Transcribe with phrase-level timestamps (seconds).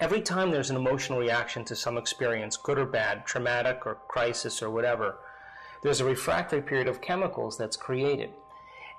[0.00, 4.62] Every time there's an emotional reaction to some experience, good or bad, traumatic or crisis
[4.62, 5.18] or whatever,
[5.82, 8.30] there's a refractory period of chemicals that's created.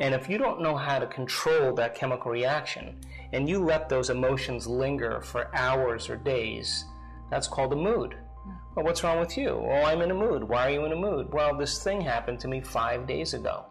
[0.00, 3.00] And if you don't know how to control that chemical reaction
[3.32, 6.84] and you let those emotions linger for hours or days,
[7.30, 8.16] that's called a mood.
[8.74, 9.50] Well, what's wrong with you?
[9.50, 10.42] Oh, I'm in a mood.
[10.42, 11.32] Why are you in a mood?
[11.32, 13.66] Well, this thing happened to me five days ago.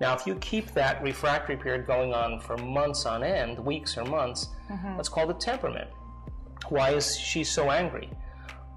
[0.00, 4.04] Now, if you keep that refractory period going on for months on end, weeks or
[4.04, 4.96] months, mm-hmm.
[4.96, 5.90] that's called a temperament.
[6.68, 8.10] Why is she so angry?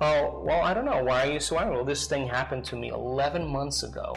[0.02, 1.04] Oh, well, I don't know.
[1.04, 1.76] Why are you so angry?
[1.76, 4.16] Well, this thing happened to me 11 months ago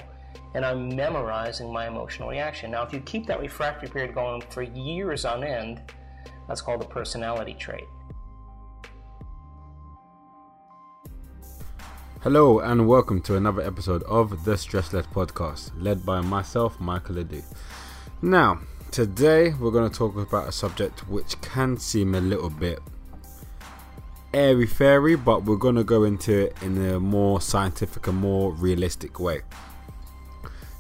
[0.55, 2.71] and I'm memorizing my emotional reaction.
[2.71, 5.83] Now, if you keep that refractory period going for years on end,
[6.47, 7.85] that's called a personality trait.
[12.23, 17.17] Hello, and welcome to another episode of the Stress Led Podcast, led by myself, Michael
[17.17, 17.45] Adu.
[18.23, 18.61] Now,
[18.91, 22.81] today we're going to talk about a subject which can seem a little bit
[24.35, 28.53] airy fairy, but we're going to go into it in a more scientific and more
[28.53, 29.41] realistic way.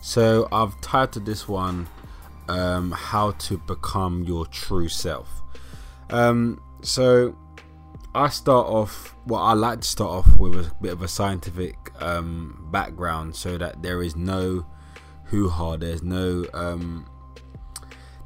[0.02, 1.88] So I've titled this one
[2.48, 5.42] um, "How to Become Your True Self."
[6.10, 7.36] Um, so
[8.14, 9.14] I start off.
[9.26, 13.58] Well, I like to start off with a bit of a scientific um, background, so
[13.58, 14.66] that there is no
[15.24, 15.76] hoo-ha.
[15.76, 17.06] There's no um,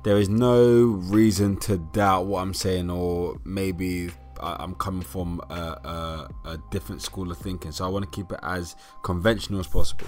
[0.04, 4.10] there is no reason to doubt what I'm saying, or maybe
[4.42, 7.72] I'm coming from a, a, a different school of thinking.
[7.72, 10.06] So I want to keep it as conventional as possible.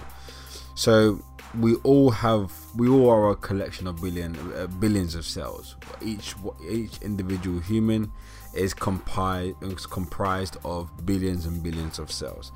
[0.75, 1.23] So
[1.61, 5.77] we all have we all are a collection of billion uh, billions of cells.
[6.03, 6.35] Each
[6.69, 8.11] each individual human
[8.55, 12.51] is comprised is comprised of billions and billions of cells.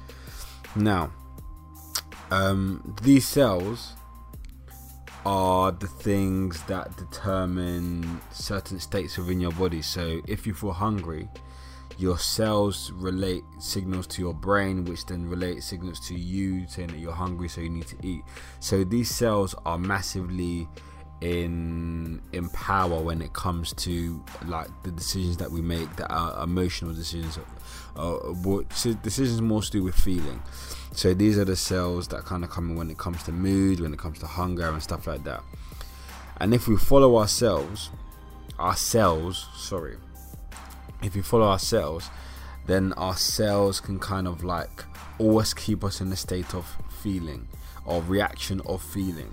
[0.74, 1.12] Now,
[2.30, 3.94] um, these cells
[5.24, 9.82] are the things that determine certain states within your body.
[9.82, 11.28] So if you feel hungry,
[11.98, 16.98] your cells relate signals to your brain, which then relate signals to you saying that
[16.98, 18.22] you're hungry, so you need to eat.
[18.60, 20.68] So these cells are massively
[21.20, 26.44] in in power when it comes to like the decisions that we make that are
[26.44, 27.36] emotional decisions
[27.96, 28.18] uh,
[29.02, 30.40] decisions more to do with feeling
[30.92, 33.80] so these are the cells that kind of come in when it comes to mood
[33.80, 35.42] when it comes to hunger and stuff like that
[36.36, 37.90] and if we follow ourselves
[38.60, 39.96] our cells sorry
[41.02, 42.10] if you follow our cells,
[42.66, 44.84] then our cells can kind of like
[45.18, 46.66] always keep us in a state of
[47.02, 47.48] feeling
[47.84, 49.32] or reaction of feeling,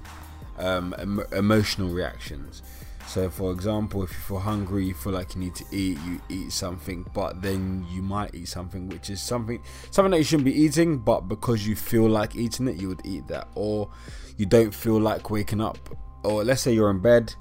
[0.57, 2.61] um, em- emotional reactions.
[3.07, 6.19] So, for example, if you feel hungry, you feel like you need to eat, you
[6.27, 9.61] eat something, but then you might eat something which is something
[9.91, 13.01] something that you shouldn't be eating, but because you feel like eating it, you would
[13.05, 13.47] eat that.
[13.53, 13.89] Or
[14.37, 15.77] you don't feel like waking up,
[16.23, 17.33] or let's say you're in bed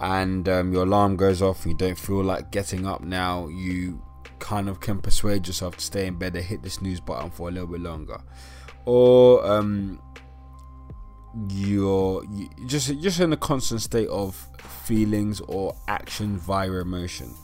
[0.00, 4.02] and um, your alarm goes off you don't feel like getting up now, you
[4.38, 7.48] kind of can persuade yourself to stay in bed and hit the snooze button for
[7.48, 8.18] a little bit longer.
[8.86, 10.00] Or um,
[11.48, 17.34] you're you just just in a constant state of feelings or action via emotion.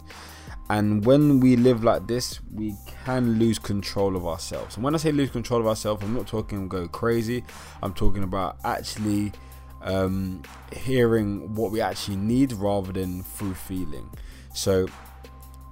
[0.68, 2.74] And when we live like this, we
[3.04, 4.74] can lose control of ourselves.
[4.74, 7.44] And when I say lose control of ourselves, I'm not talking go crazy.
[7.82, 9.32] I'm talking about actually
[9.86, 10.42] um,
[10.72, 14.10] hearing what we actually need rather than through feeling.
[14.52, 14.88] So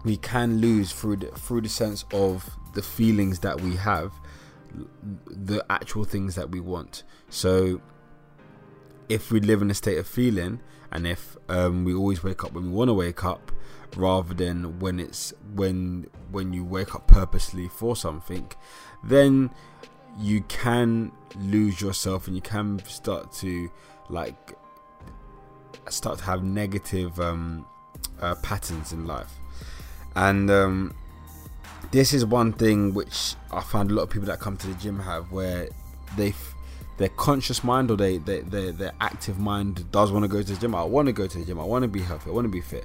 [0.04, 4.12] we can lose through the, through the sense of the feelings that we have,
[5.26, 7.02] the actual things that we want.
[7.28, 7.80] So
[9.08, 10.60] if we live in a state of feeling,
[10.90, 13.50] and if um, we always wake up when we want to wake up,
[13.96, 18.50] rather than when it's when when you wake up purposely for something,
[19.02, 19.50] then
[20.18, 23.70] you can lose yourself and you can start to
[24.08, 24.56] like
[25.88, 27.66] start to have negative um,
[28.20, 29.32] uh, patterns in life,
[30.14, 30.94] and um,
[31.90, 34.74] this is one thing which I find a lot of people that come to the
[34.74, 35.68] gym have, where
[36.16, 36.34] they
[36.96, 40.52] their conscious mind or they, they, they their active mind does want to go to
[40.54, 40.74] the gym.
[40.74, 41.58] I want to go to the gym.
[41.58, 42.30] I want to be healthy.
[42.30, 42.84] I want to be fit.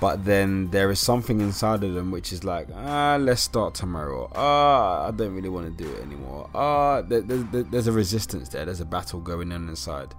[0.00, 4.30] But then there is something inside of them which is like, ah, let's start tomorrow.
[4.34, 6.48] Ah, I don't really want to do it anymore.
[6.54, 8.64] Ah, there, there, there's a resistance there.
[8.64, 10.14] There's a battle going on inside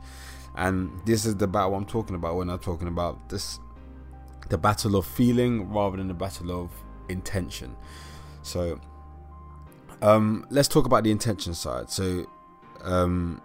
[0.56, 3.60] and this is the battle I'm talking about when I'm talking about this
[4.50, 6.72] the battle of feeling rather than the battle of
[7.08, 7.76] intention.
[8.44, 8.82] So
[10.02, 11.90] um, let's talk about the intention side.
[11.90, 12.30] So
[12.84, 13.42] um,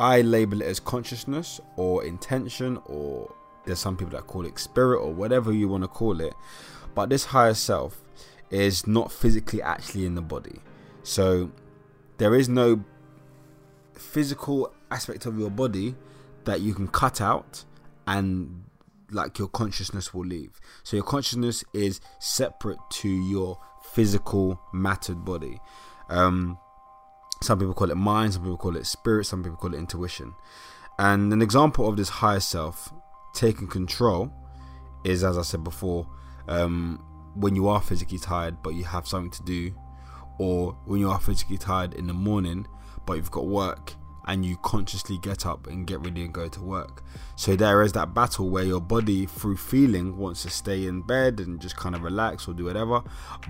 [0.00, 3.32] I label it as consciousness or intention, or
[3.64, 6.34] there's some people that call it spirit or whatever you want to call it.
[6.94, 8.02] But this higher self
[8.50, 10.60] is not physically actually in the body.
[11.02, 11.50] So
[12.18, 12.84] there is no
[13.94, 15.94] physical aspect of your body
[16.44, 17.64] that you can cut out
[18.06, 18.64] and
[19.10, 20.60] like your consciousness will leave.
[20.82, 23.58] So your consciousness is separate to your
[23.92, 25.60] physical mattered body.
[26.08, 26.58] Um,
[27.42, 30.34] some people call it mind, some people call it spirit, some people call it intuition.
[30.98, 32.92] And an example of this higher self
[33.32, 34.32] taking control
[35.04, 36.06] is, as I said before,
[36.48, 37.02] um,
[37.34, 39.74] when you are physically tired but you have something to do,
[40.38, 42.66] or when you are physically tired in the morning
[43.06, 43.94] but you've got work
[44.26, 47.02] and you consciously get up and get ready and go to work.
[47.36, 51.40] So there is that battle where your body, through feeling, wants to stay in bed
[51.40, 53.02] and just kind of relax or do whatever,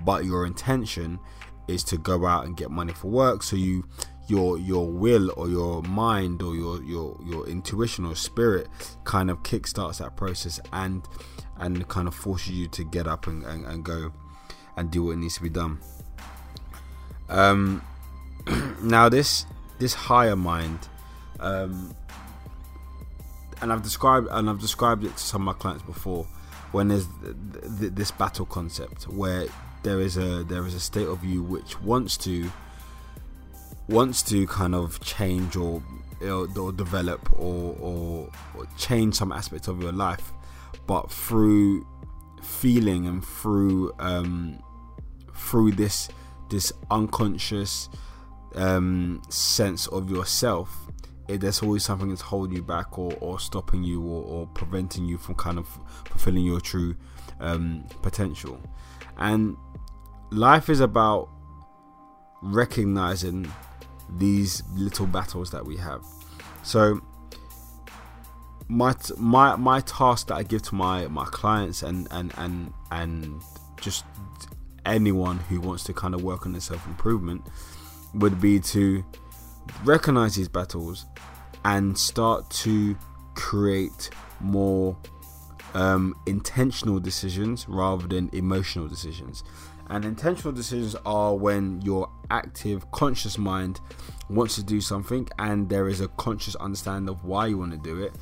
[0.03, 1.19] but your intention
[1.67, 3.43] is to go out and get money for work.
[3.43, 3.85] So you
[4.27, 8.67] your your will or your mind or your your your intuition or spirit
[9.03, 11.03] kind of kickstarts that process and
[11.57, 14.11] and kind of forces you to get up and, and, and go
[14.75, 15.79] and do what needs to be done.
[17.29, 17.83] Um
[18.81, 19.45] now this
[19.79, 20.87] this higher mind
[21.39, 21.95] um
[23.61, 26.25] and I've described and I've described it to some of my clients before
[26.71, 29.47] when there's th- th- this battle concept where
[29.83, 32.51] there is a there is a state of you which wants to
[33.87, 35.83] wants to kind of change or
[36.29, 40.31] or develop or, or, or change some aspects of your life,
[40.87, 41.85] but through
[42.41, 44.57] feeling and through um,
[45.35, 46.09] through this
[46.49, 47.89] this unconscious
[48.55, 50.87] um, sense of yourself,
[51.27, 55.05] it, there's always something that's holding you back or, or stopping you or, or preventing
[55.05, 55.67] you from kind of
[56.05, 56.95] fulfilling your true
[57.39, 58.61] um, potential.
[59.17, 59.57] And
[60.31, 61.29] life is about
[62.41, 63.51] recognizing
[64.17, 66.03] these little battles that we have.
[66.63, 67.01] So
[68.67, 73.41] my my my task that I give to my my clients and and and and
[73.79, 74.05] just
[74.85, 77.45] anyone who wants to kind of work on their self improvement
[78.13, 79.03] would be to
[79.83, 81.05] recognize these battles
[81.65, 82.97] and start to
[83.35, 84.95] create more
[85.73, 89.43] um, intentional decisions rather than emotional decisions.
[89.89, 93.79] And intentional decisions are when your active, conscious mind
[94.29, 97.77] wants to do something and there is a conscious understanding of why you want to
[97.77, 98.13] do it.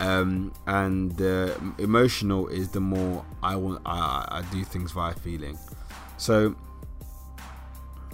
[0.00, 3.80] Um, and uh, emotional is the more I want.
[3.86, 5.56] I, I do things via feeling.
[6.16, 6.56] So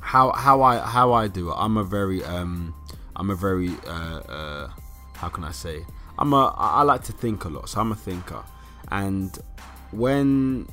[0.00, 1.54] how how I how I do it.
[1.56, 2.74] I'm a very um,
[3.16, 4.70] I'm a very uh, uh,
[5.14, 5.84] how can I say?
[6.18, 7.68] I'm a I like to think a lot.
[7.68, 8.42] So I'm a thinker,
[8.90, 9.38] and
[9.90, 10.68] when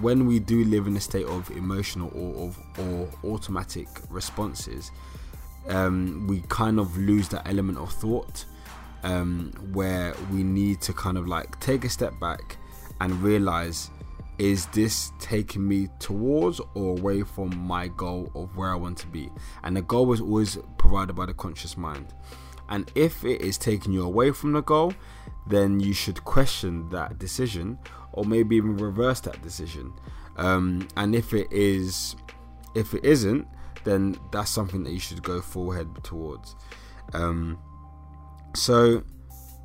[0.00, 4.90] when we do live in a state of emotional or of or automatic responses,
[5.68, 8.44] um, we kind of lose that element of thought
[9.02, 12.56] um, where we need to kind of like take a step back
[13.00, 13.90] and realize
[14.38, 19.06] is this taking me towards or away from my goal of where I want to
[19.06, 19.30] be?
[19.62, 22.12] And the goal is always provided by the conscious mind.
[22.68, 24.92] And if it is taking you away from the goal,
[25.46, 27.78] then you should question that decision
[28.14, 29.92] or maybe even reverse that decision.
[30.36, 32.16] Um, and if it is,
[32.74, 33.46] if it isn't,
[33.84, 36.56] then that's something that you should go forward towards.
[37.12, 37.58] Um,
[38.54, 39.02] so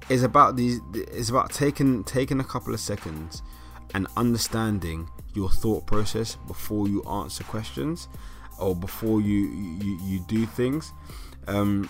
[0.09, 0.81] it's about these.
[0.93, 3.41] It's about taking taking a couple of seconds
[3.93, 8.07] and understanding your thought process before you answer questions
[8.59, 9.47] or before you
[9.81, 10.91] you, you do things.
[11.47, 11.89] Um,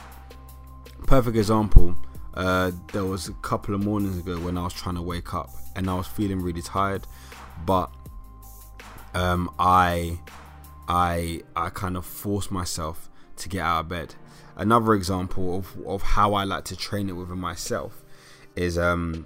[1.07, 1.95] perfect example.
[2.33, 5.49] Uh, there was a couple of mornings ago when I was trying to wake up
[5.75, 7.05] and I was feeling really tired,
[7.65, 7.91] but
[9.13, 10.19] um, I
[10.87, 14.15] I I kind of forced myself to get out of bed.
[14.55, 18.03] Another example of, of how I like to train it within myself
[18.55, 19.25] is um,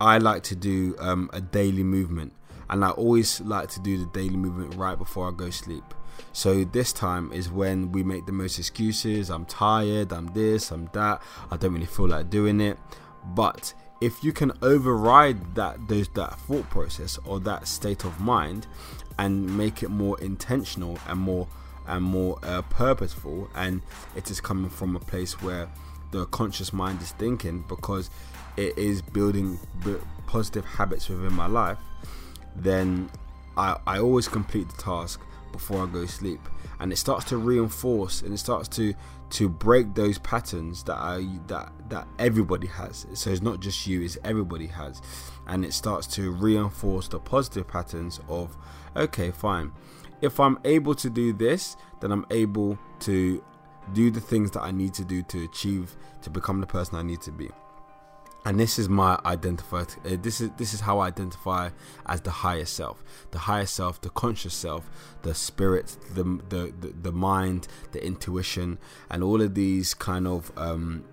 [0.00, 2.32] I like to do um, a daily movement,
[2.68, 5.84] and I always like to do the daily movement right before I go sleep.
[6.32, 9.30] So this time is when we make the most excuses.
[9.30, 10.12] I'm tired.
[10.12, 10.70] I'm this.
[10.70, 11.22] I'm that.
[11.50, 12.78] I don't really feel like doing it.
[13.24, 18.66] But if you can override that those that thought process or that state of mind
[19.18, 21.48] and make it more intentional and more
[21.86, 23.80] and more uh, purposeful and
[24.14, 25.68] it is coming from a place where
[26.10, 28.10] the conscious mind is thinking because
[28.56, 29.58] it is building
[30.26, 31.78] positive habits within my life
[32.54, 33.08] then
[33.56, 35.20] I, I always complete the task
[35.56, 36.40] before I go to sleep
[36.80, 38.94] and it starts to reinforce and it starts to
[39.28, 43.06] to break those patterns that I that that everybody has.
[43.14, 45.00] So it's not just you, it's everybody has.
[45.46, 48.56] And it starts to reinforce the positive patterns of
[48.94, 49.72] okay, fine.
[50.20, 53.42] If I'm able to do this, then I'm able to
[53.92, 57.02] do the things that I need to do to achieve to become the person I
[57.02, 57.50] need to be
[58.46, 61.68] and this is my identified uh, this is this is how i identify
[62.06, 64.88] as the higher self the higher self the conscious self
[65.22, 68.78] the spirit the the the, the mind the intuition
[69.10, 71.04] and all of these kind of um,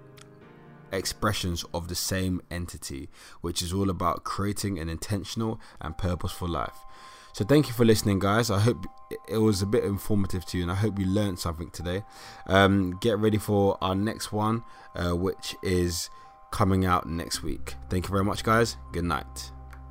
[0.94, 3.10] expressions of the same entity,
[3.42, 6.86] which is all about creating an intentional and purposeful life.
[7.34, 8.52] So, thank you for listening, guys.
[8.52, 8.86] I hope
[9.28, 12.04] it was a bit informative to you, and I hope you learned something today.
[12.46, 14.64] Um, get ready for our next one,
[14.96, 16.12] uh, which is
[16.54, 17.76] coming out next week.
[17.90, 18.78] Thank you very much, guys.
[18.94, 19.53] Good night.